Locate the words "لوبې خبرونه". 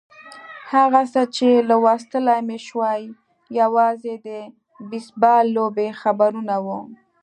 5.55-6.55